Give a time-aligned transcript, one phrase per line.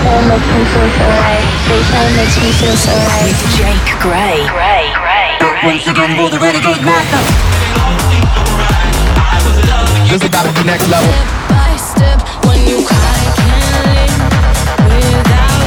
[0.00, 1.44] Baseline makes me feel so right.
[1.68, 3.20] Baseline makes me feel so right.
[3.28, 4.48] With Jake Gray.
[4.48, 5.76] Gray, Gray, Gray.
[10.08, 11.12] This has gotta be next level.
[11.48, 14.16] by step when you cry, I can't live
[14.88, 15.60] without.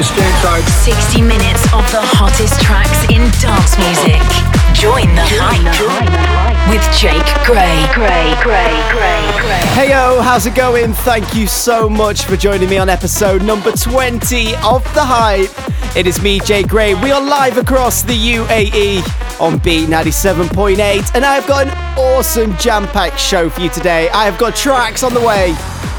[0.00, 0.66] It's James Side.
[0.66, 4.47] 60 minutes of the hottest tracks in dance music.
[4.78, 7.84] Join the hype with Jake Gray.
[7.92, 9.60] Gray, Gray, Gray, Gray.
[9.74, 10.92] Heyo, how's it going?
[10.92, 15.50] Thank you so much for joining me on episode number 20 of The Hype.
[15.96, 16.94] It is me, Jay Gray.
[16.94, 22.86] We are live across the UAE on Beat 97.8, and I've got an awesome jam
[22.86, 24.08] packed show for you today.
[24.10, 25.54] I have got tracks on the way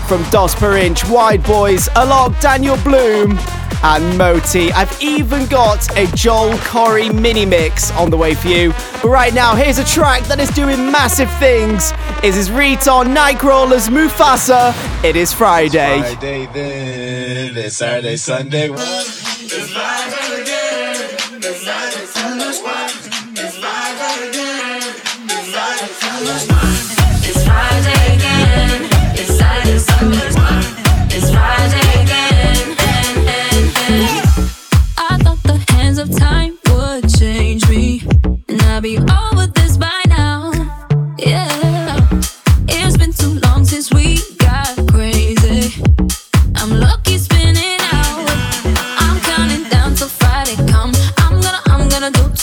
[0.07, 3.37] from Dots Per Inch, Wide Boys, Alok, Daniel Blume,
[3.83, 4.71] and MOTi.
[4.71, 8.71] I've even got a Joel Corry mini mix on the way for you.
[9.01, 11.91] But right now, here's a track that is doing massive things.
[12.23, 14.73] It is Riton, Nightcrawlers, Mufasa.
[15.03, 15.99] It is Friday.
[15.99, 18.69] Friday then, it's Saturday, Sunday.
[18.69, 20.18] It's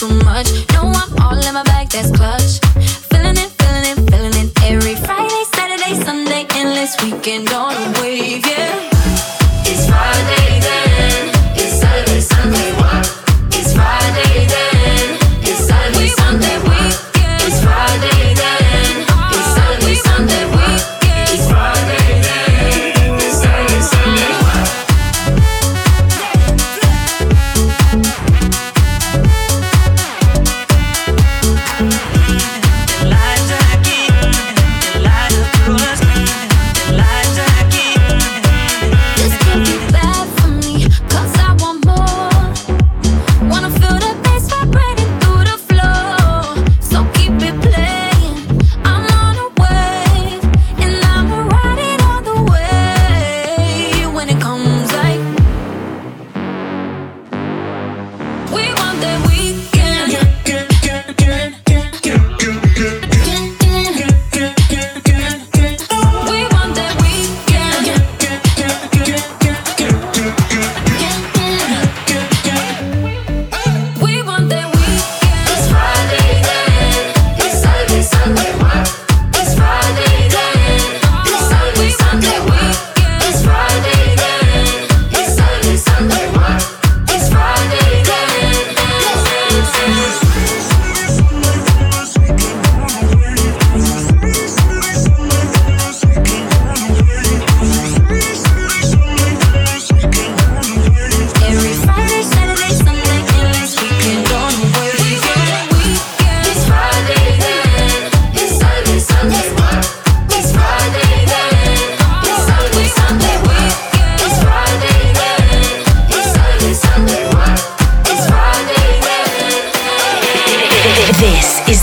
[0.07, 0.47] too much.
[0.73, 2.66] No, I'm all in my bag, that's clutch.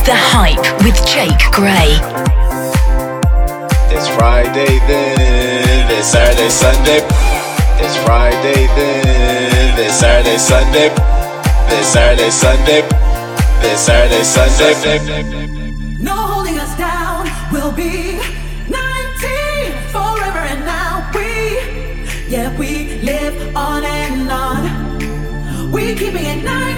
[0.04, 1.96] The Hype with Jake Gray.
[3.88, 7.00] It's Friday then, it's Saturday, Sunday.
[7.80, 10.92] It's Friday then, it's Saturday, Sunday.
[11.72, 12.82] It's Saturday, Sunday.
[13.64, 15.96] It's Saturday, Sunday.
[15.98, 17.26] No holding us down.
[17.50, 18.20] We'll be
[18.68, 21.10] 19 forever and now.
[21.14, 21.64] We,
[22.28, 25.72] yeah, we live on and on.
[25.72, 26.73] We keeping it 19,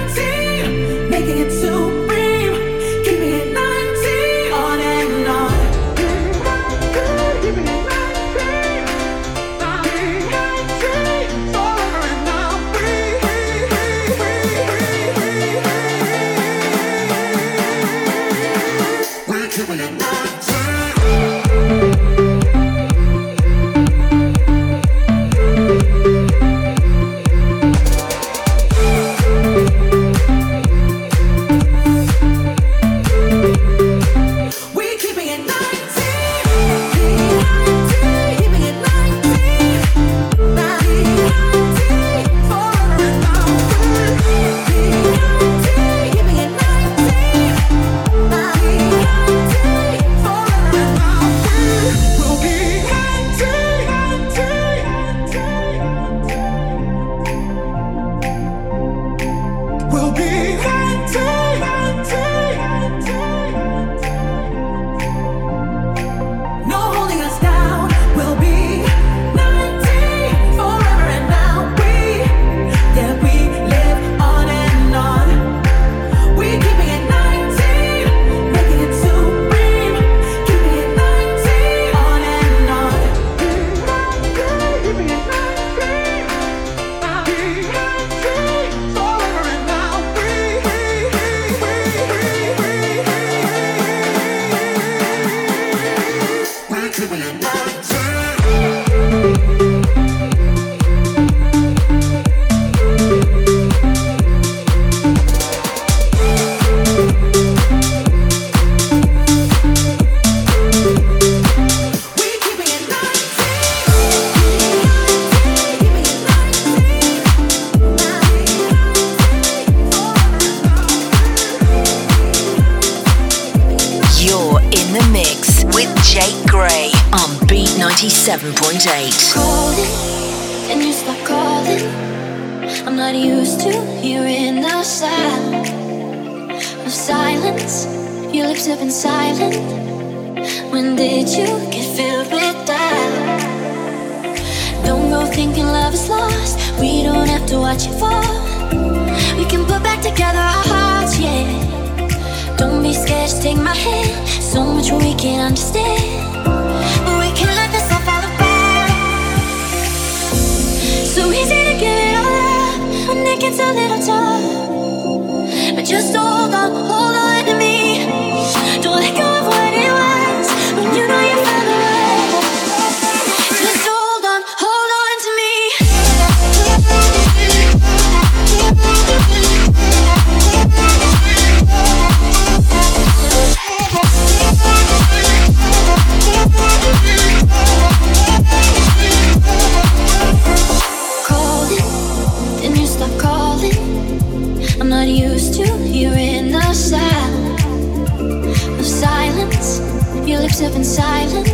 [200.57, 201.49] Been silent.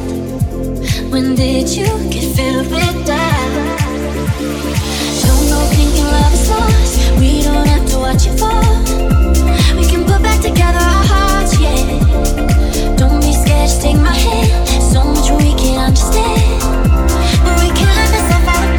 [1.10, 3.04] When did you get filled with?
[3.04, 3.26] Don't
[5.50, 7.10] go thinking love is lost.
[7.18, 8.62] We don't have to watch it fall.
[9.76, 11.82] We can put back together our hearts, yeah.
[12.96, 14.68] Don't be scared, take my hand.
[14.80, 16.62] So much we can understand,
[17.42, 18.78] but we can't let this stuff out of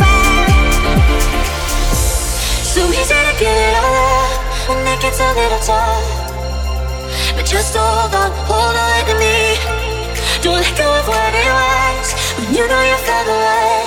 [2.73, 4.23] So easy to give it all
[4.71, 6.05] and it gets a little tough.
[7.35, 8.92] But just hold on, hold on.
[10.43, 13.82] Don't let go of what it was when you know you've felt the right.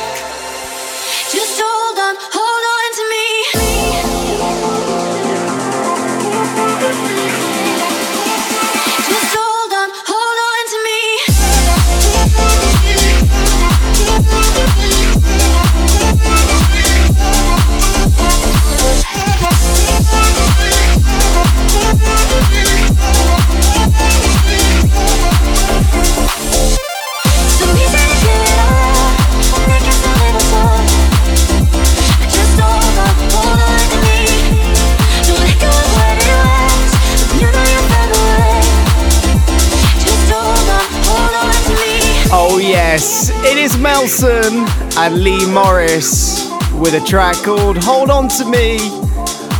[43.44, 44.66] It is Melson
[44.96, 48.78] and Lee Morris with a track called Hold On To Me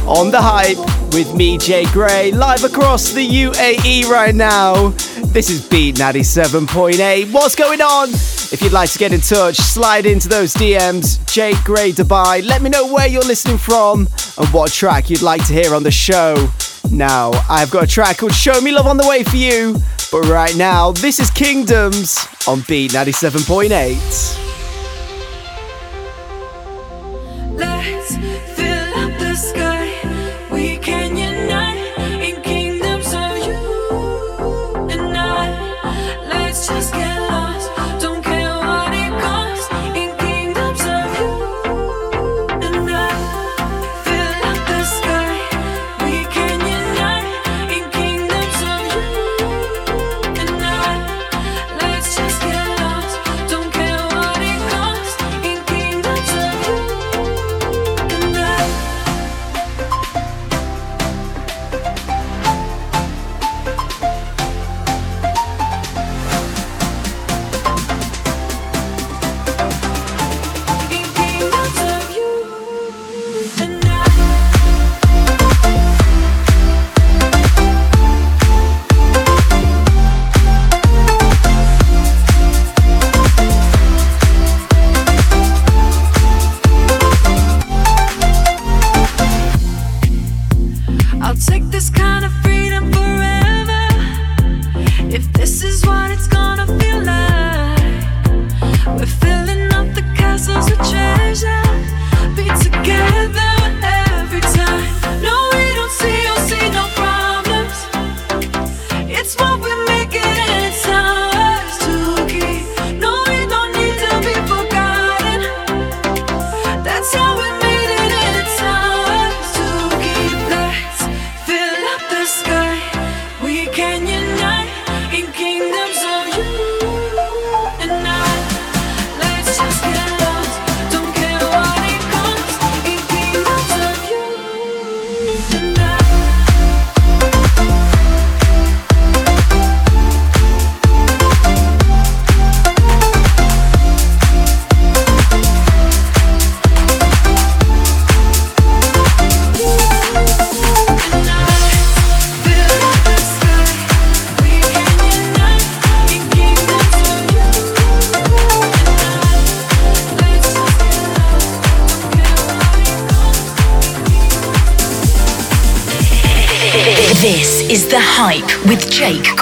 [0.07, 0.79] on the hype
[1.13, 4.91] with me, Jay Gray, live across the UAE right now.
[5.33, 7.33] This is Beat 97.8.
[7.33, 8.11] What's going on?
[8.11, 12.47] If you'd like to get in touch, slide into those DMs, Jay Gray Dubai.
[12.47, 15.83] Let me know where you're listening from and what track you'd like to hear on
[15.83, 16.49] the show.
[16.91, 19.77] Now, I've got a track called Show Me Love on the way for you,
[20.11, 24.46] but right now, this is Kingdoms on Beat 97.8.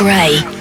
[0.04, 0.53] Gray.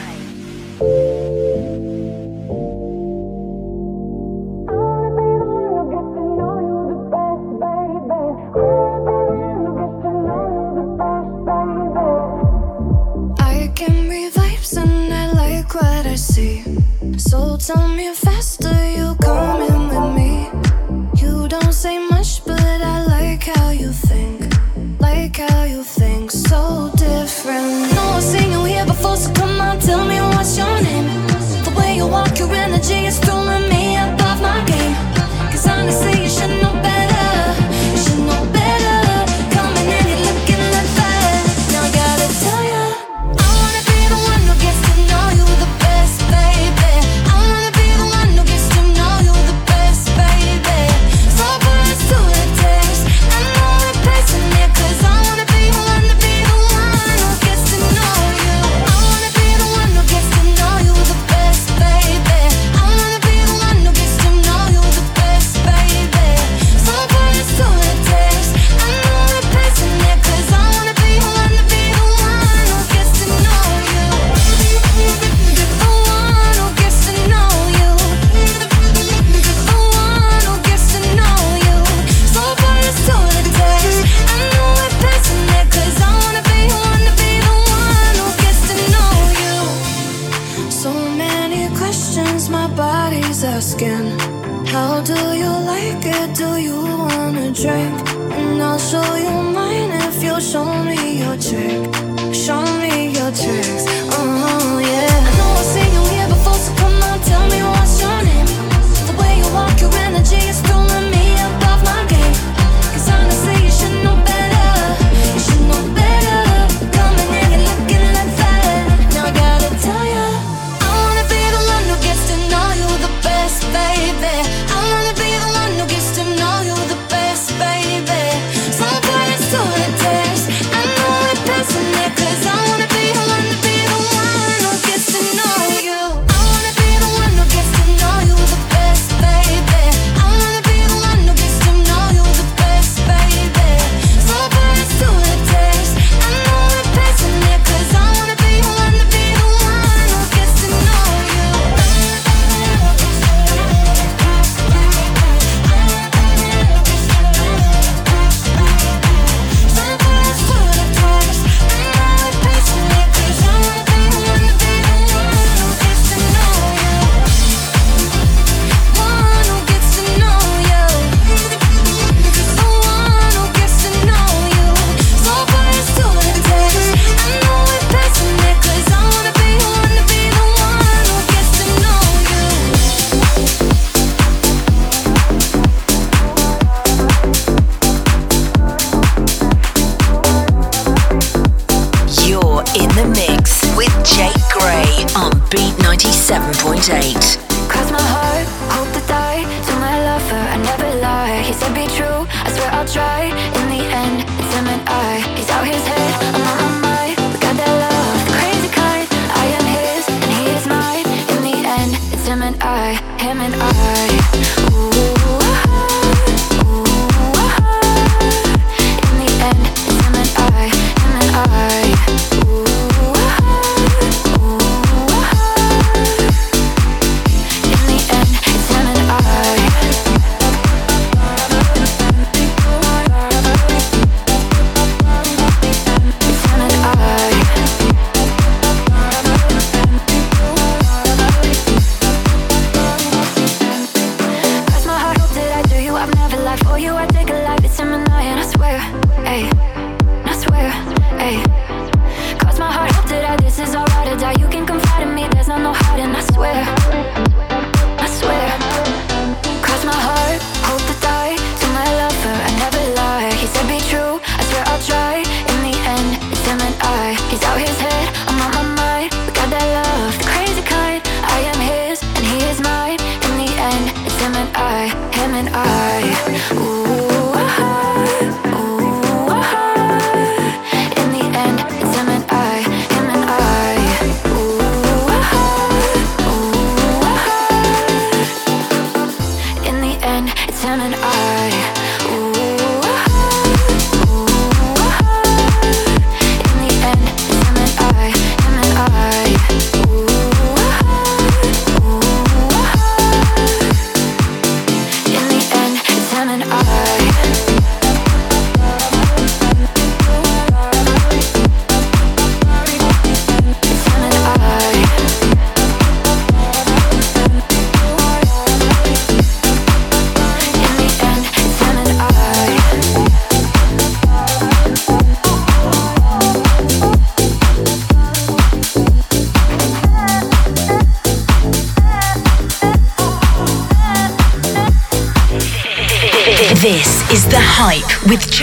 [193.04, 197.70] the mix with Jake Gray on Beat 97.8.
[197.70, 199.44] Cross my heart, hope to die.
[199.44, 201.42] To my lover, I never lie.
[201.44, 203.26] He said be true, I swear I'll try.
[203.60, 205.20] In the end, it's him and I.
[205.36, 205.93] He's out his head.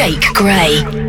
[0.01, 1.00] Jake Gray.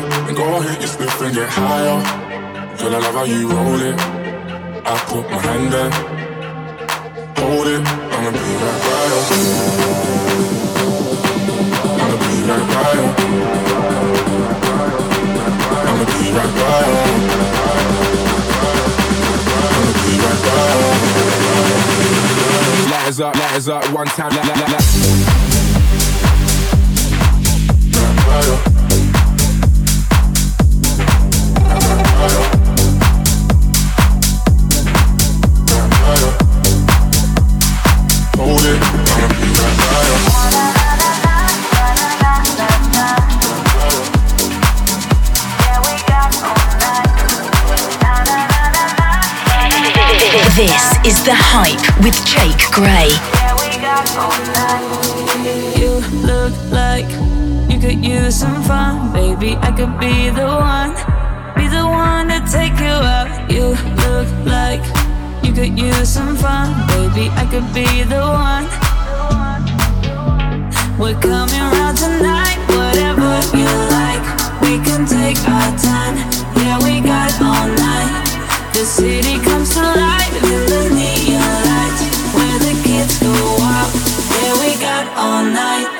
[0.00, 0.28] it.
[0.28, 2.00] And go hit your spliff and get higher.
[2.78, 3.94] Girl, I love how you roll it.
[4.84, 5.90] I put my hand there.
[7.38, 7.82] Hold it.
[7.86, 9.20] I'ma be right by you.
[12.00, 13.04] I'ma be right by you.
[15.88, 16.96] I'ma be right by you.
[19.60, 20.90] I'ma be right by you.
[22.90, 24.66] Lighters up, lighters up, one time, la, la, la,
[28.64, 28.69] la.
[50.56, 53.10] This is The Hype with Jake Gray.
[55.78, 57.08] You look like
[57.70, 59.56] you could use some fun, baby.
[59.62, 60.92] I could be the one,
[61.54, 63.30] be the one to take you out.
[63.50, 64.82] You look like
[65.44, 67.30] you could use some fun, baby.
[67.36, 68.66] I could be the one.
[70.98, 74.24] We're coming around tonight, whatever you like.
[74.60, 76.16] We can take our time,
[76.58, 78.29] yeah, we got all night.
[78.72, 82.02] The city comes to life in the neon lights,
[82.34, 83.34] where the kids go.
[84.40, 85.99] Yeah, we got all night.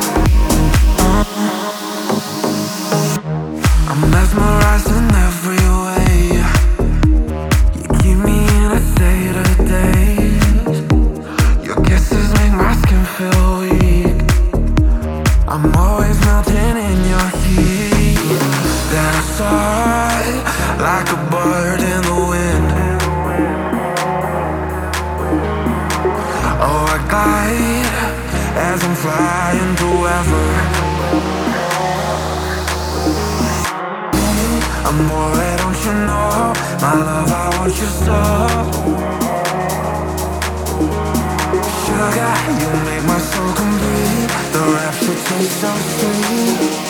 [45.39, 46.80] It's so sweet.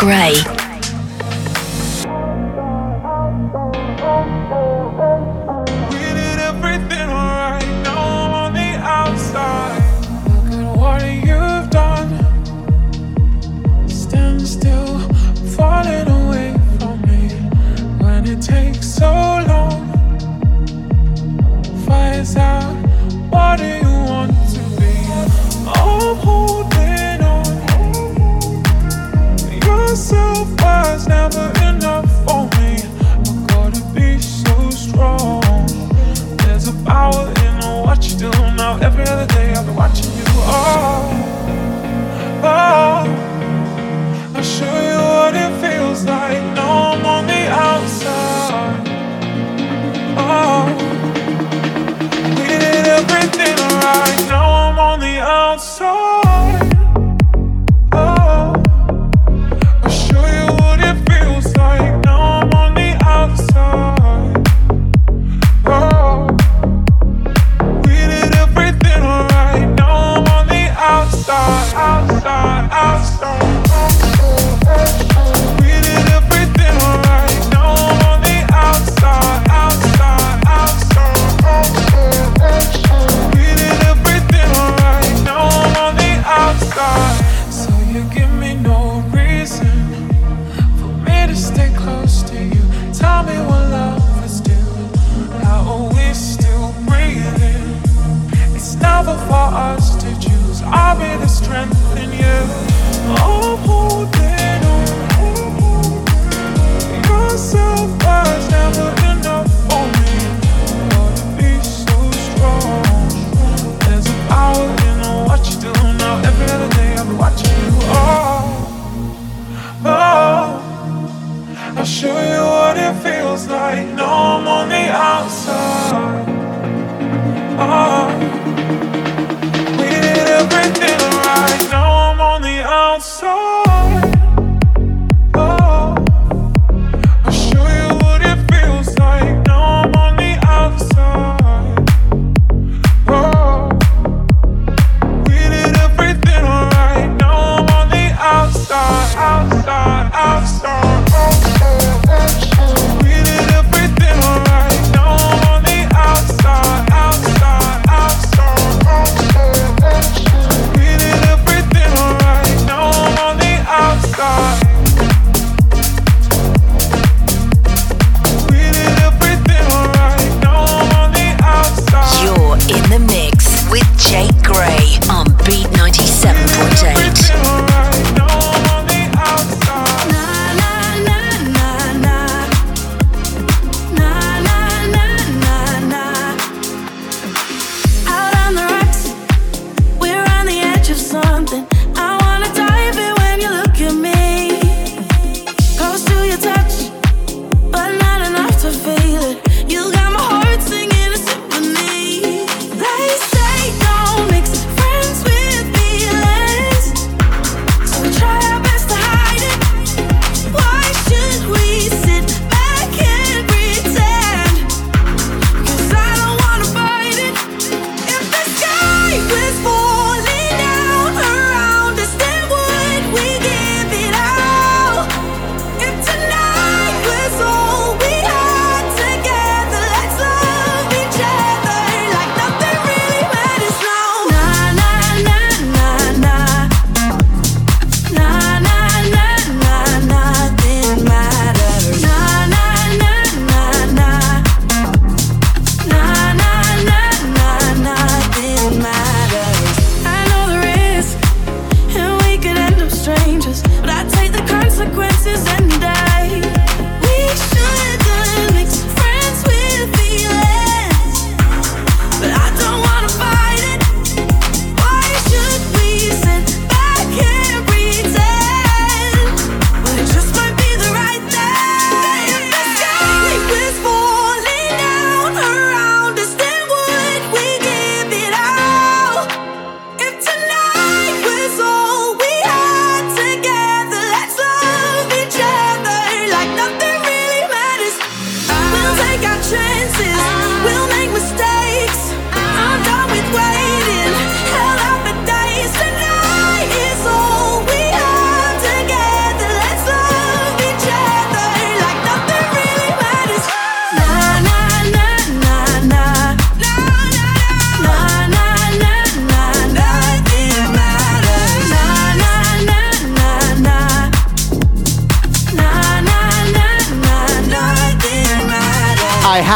[0.00, 0.59] Grey.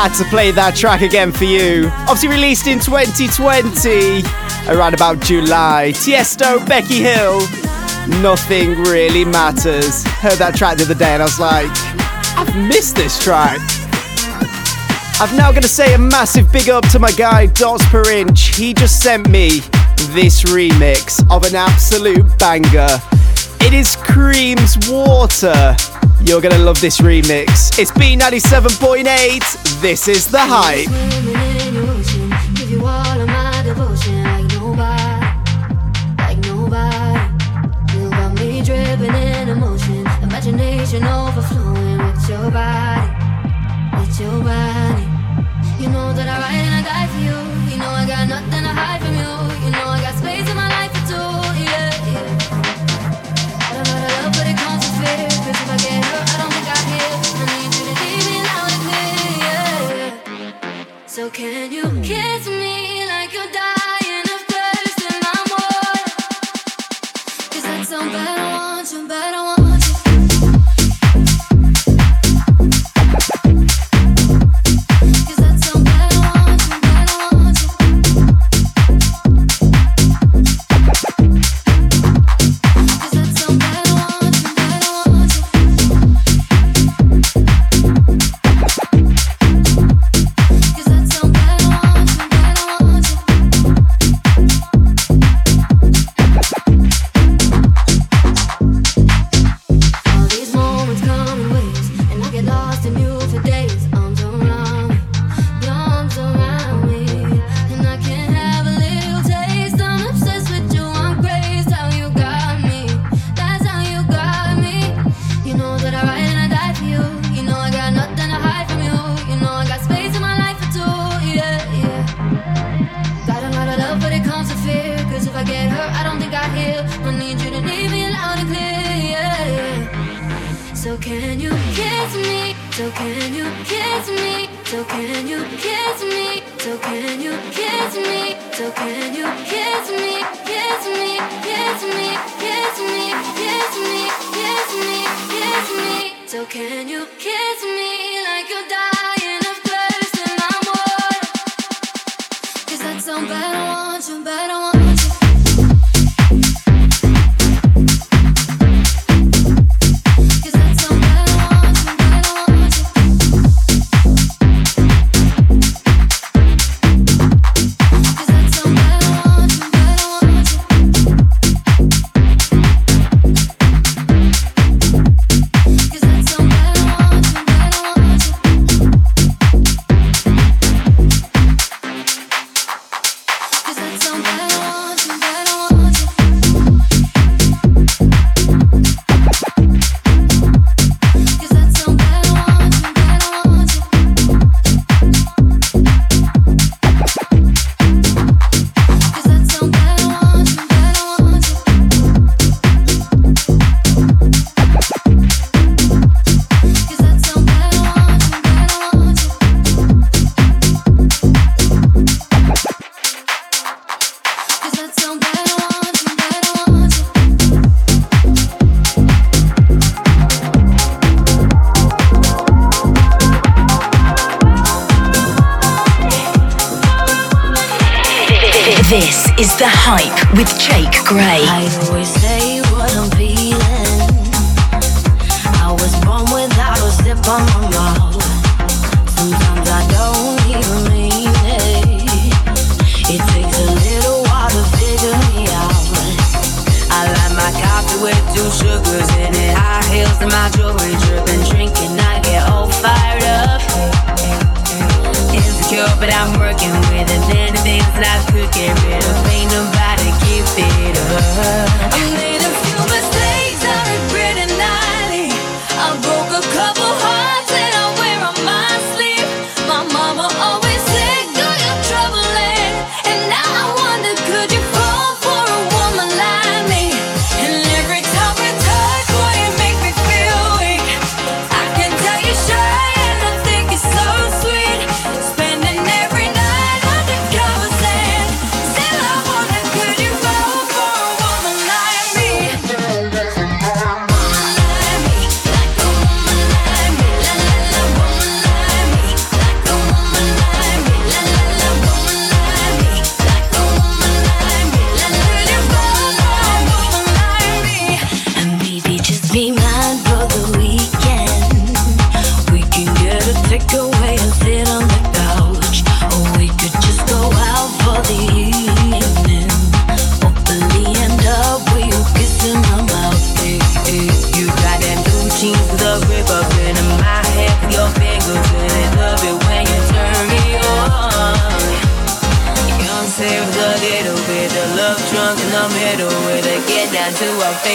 [0.09, 1.89] had to play that track again for you.
[2.01, 4.21] Obviously released in 2020,
[4.69, 5.93] around about July.
[5.95, 7.41] Tiesto, Becky Hill,
[8.21, 10.05] Nothing Really Matters.
[10.21, 11.71] Heard that track the other day and I was like,
[12.37, 13.59] I've missed this track.
[15.23, 18.55] I've now got to say a massive big up to my guy Dots Per Inch.
[18.55, 19.61] He just sent me
[20.13, 23.01] this remix of an absolute banger.
[23.61, 25.75] It is Cream's Water
[26.25, 27.79] you're going to love this remix.
[27.79, 29.81] It's B97.8.
[29.83, 31.24] This is The Hype.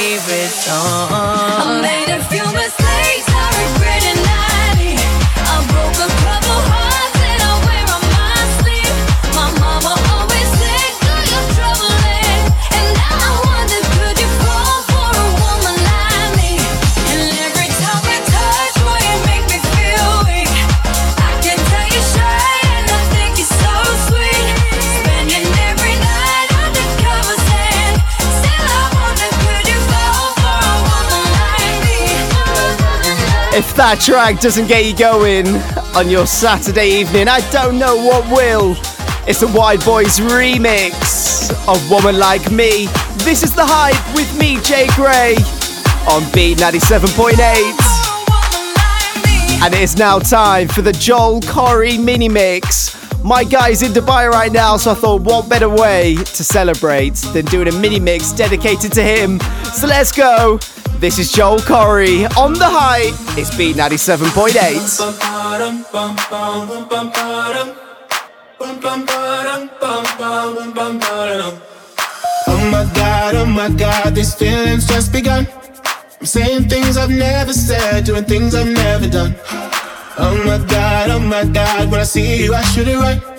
[0.10, 1.99] Favorite song.
[33.80, 35.48] That track doesn't get you going
[35.96, 38.76] on your Saturday evening, I don't know what will.
[39.26, 42.88] It's the White Boys remix of Woman Like Me.
[43.24, 45.38] This is The Hype with me, Jay Gray,
[46.12, 47.40] on Beat 97.8.
[49.64, 52.98] And it is now time for the Joel Corry mini mix.
[53.24, 57.46] My guy's in Dubai right now, so I thought, what better way to celebrate than
[57.46, 59.40] doing a mini mix dedicated to him?
[59.74, 60.60] So let's go.
[61.00, 63.16] This is Joel Corry on the Hype.
[63.38, 64.52] It's Beat 97.8.
[72.48, 75.48] Oh my god, oh my god, these feelings just begun.
[76.20, 79.36] I'm saying things I've never said, doing things I've never done.
[80.18, 83.39] Oh my god, oh my god, when I see you, I should it right.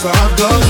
[0.00, 0.67] cause I love goes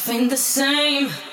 [0.00, 1.29] nothing the same.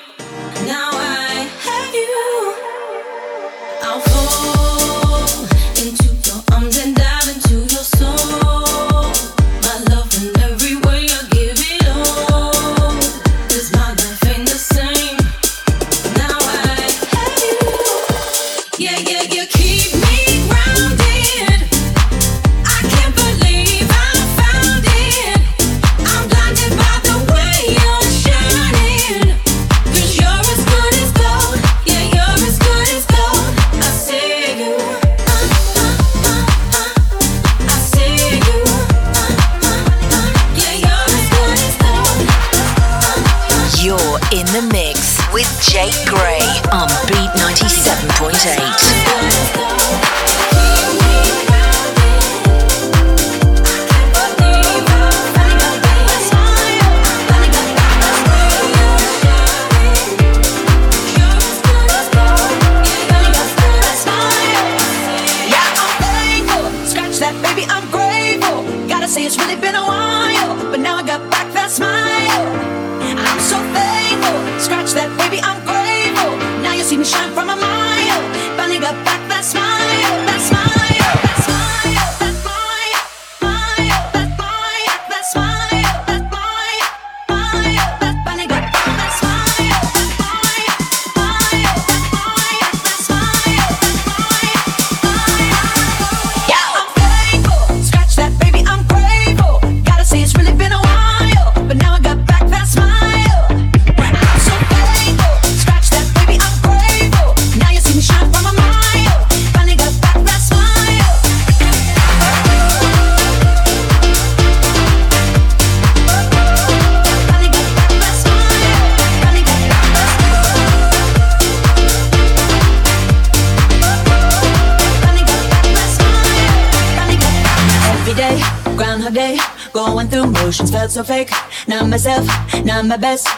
[132.88, 133.37] My best.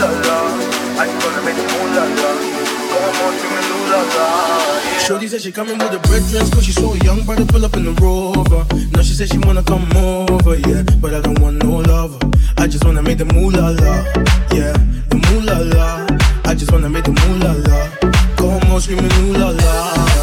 [0.00, 0.38] la la,
[1.02, 2.30] I gonna make ooh la la.
[2.88, 4.26] Come on, give me ooh la la.
[4.84, 4.98] Yeah.
[4.98, 7.64] Shorty said she coming with a red dress cause she saw a young brother pull
[7.64, 8.64] up in the Rover.
[8.92, 12.18] Now she said she wanna come over, yeah, but I don't want no lover.
[12.56, 13.94] I just wanna make the ooh la la,
[14.56, 14.72] yeah,
[15.10, 16.06] the ooh la la.
[16.44, 17.78] I just wanna make the ooh la la.
[18.36, 20.17] Come on, screaming ooh la la.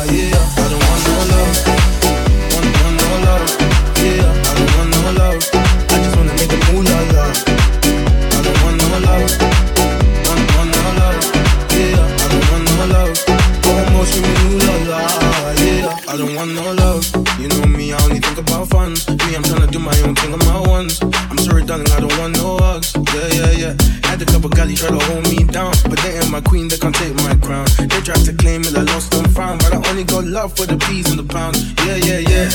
[21.66, 22.93] Darling, I don't want no hugs.
[22.93, 23.74] Yeah, yeah, yeah.
[24.05, 26.78] Had a couple galleys try to hold me down, but they ain't my queen, they
[26.78, 27.66] can't take my crown.
[27.80, 30.68] They tried to claim it, I lost and found, but I only got love for
[30.68, 31.57] the peas and the pounds.
[31.82, 32.49] Yeah, yeah, yeah.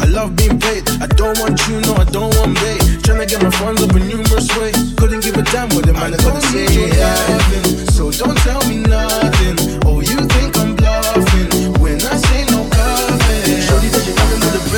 [0.00, 0.88] I love being paid.
[1.04, 2.80] I don't want you, no, I don't want bait.
[3.04, 4.94] Tryna get my funds up in numerous ways.
[4.96, 6.96] Couldn't give a damn what the man is gonna say.
[6.96, 7.38] Yeah.
[7.92, 9.85] So don't tell me nothing.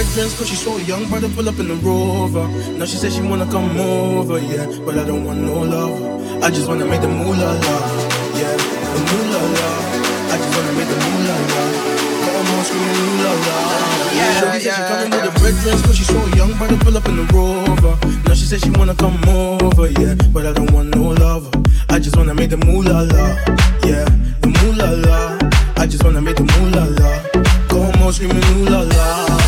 [0.09, 2.47] sense cause she saw a young brother pull up in the rover.
[2.79, 4.67] Now she says she wanna come over, yeah.
[4.85, 6.43] But I don't want no love.
[6.43, 7.87] I just wanna make the moolah love,
[8.41, 8.57] yeah.
[8.95, 9.85] The moolah love.
[10.33, 11.99] I just wanna make the moolah love.
[14.19, 16.97] Yeah, yeah, she coming with a red dress cause she saw a young brother pull
[16.97, 17.95] up in the rover.
[18.27, 20.15] Now she said she wanna come over, yeah.
[20.33, 21.51] But I don't want no lover.
[21.89, 23.27] I just wanna make the moolah la.
[23.89, 24.07] Yeah,
[24.43, 25.39] the moolah la.
[25.77, 27.11] I just wanna make the moolah la.
[27.69, 29.48] Come on, scream screaming ooh la la.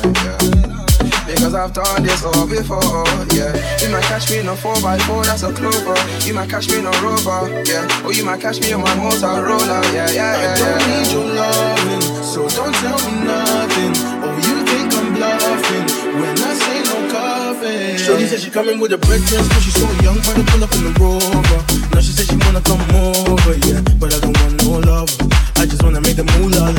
[1.41, 3.01] Cause I've done this all before,
[3.33, 3.49] yeah.
[3.81, 5.97] You might catch me in a 4x4, that's a clover.
[6.21, 8.05] You might catch me in a rover, yeah.
[8.05, 10.53] Or you might catch me in my Motorola, yeah, yeah, yeah.
[10.53, 11.01] I don't yeah.
[11.01, 13.93] need your loving, so don't tell me nothing.
[14.21, 15.85] Oh, you think I'm bluffing
[16.21, 17.97] when I say no coffee.
[17.97, 20.71] Shorty said she coming with a breakfast, cause she so young, but to pull up
[20.77, 21.59] in the rover.
[21.89, 23.81] Now she said she wanna come over, yeah.
[23.97, 25.25] But I don't want no lover.
[25.57, 26.69] I just wanna make the moolah,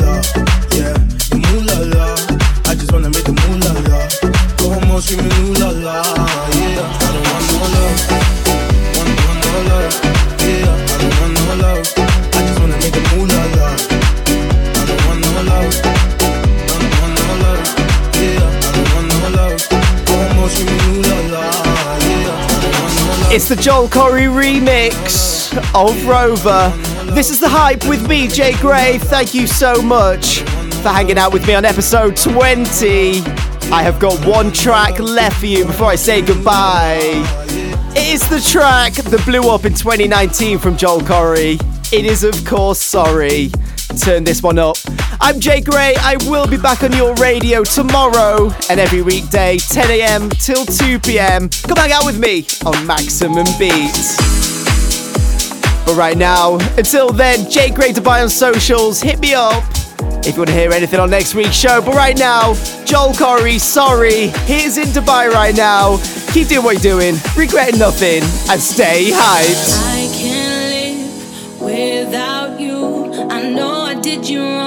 [0.71, 0.95] yeah.
[1.27, 2.15] The moolah,
[2.63, 4.32] I just wanna make the moolah,
[4.93, 5.01] la.
[5.59, 6.01] La la,
[6.53, 6.85] yeah.
[6.85, 7.97] I don't want no love,
[8.95, 9.95] want, want no love,
[10.45, 10.69] yeah.
[10.69, 11.87] I don't want no love.
[11.97, 13.67] I just wanna make moolah la.
[13.73, 15.73] I don't want no love,
[16.69, 16.85] want,
[17.17, 17.63] no love,
[18.21, 18.45] yeah.
[18.45, 19.61] I don't want no love.
[21.09, 21.45] La la,
[22.05, 23.35] yeah.
[23.35, 26.71] It's the Joel Corry remix of Rover.
[27.13, 28.99] This is the hype with me, Jay Gray.
[28.99, 30.41] Thank you so much
[30.83, 33.42] for hanging out with me on episode 20.
[33.73, 36.99] I have got one track left for you before I say goodbye.
[37.95, 41.59] It is the track that blew up in 2019 from Joel Corry.
[41.91, 43.49] It is, of course, sorry.
[43.99, 44.77] Turn this one up.
[45.19, 45.95] I'm Jay Gray.
[45.97, 50.29] I will be back on your radio tomorrow and every weekday, 10 a.m.
[50.29, 51.49] till 2 p.m.
[51.49, 54.17] Come hang out with me on Maximum Beats.
[55.83, 59.01] But right now, until then, Jay Gray to buy on socials.
[59.01, 59.63] Hit me up
[60.25, 61.81] if you want to hear anything on next week's show.
[61.81, 62.53] But right now,
[62.85, 65.97] Joel Corry, sorry, he's in Dubai right now.
[66.31, 69.69] Keep doing what you're doing, regret nothing, and stay hyped.
[69.83, 73.13] I can't live without you.
[73.29, 74.62] I know I did you wrong.